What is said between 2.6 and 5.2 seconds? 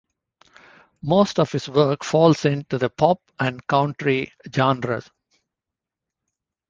the pop and country genres.